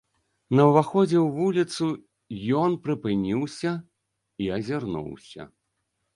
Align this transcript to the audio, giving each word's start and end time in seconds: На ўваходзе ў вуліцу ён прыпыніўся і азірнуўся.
На 0.59 0.63
ўваходзе 0.69 1.17
ў 1.25 1.27
вуліцу 1.35 1.89
ён 2.63 2.79
прыпыніўся 2.89 3.75
і 4.47 4.51
азірнуўся. 4.59 5.41